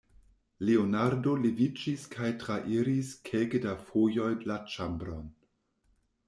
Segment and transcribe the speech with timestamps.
[0.67, 5.31] Leonardo leviĝis kaj trairis kelke da fojoj la ĉambron.